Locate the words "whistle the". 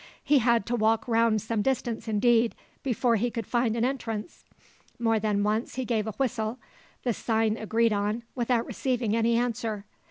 6.13-7.13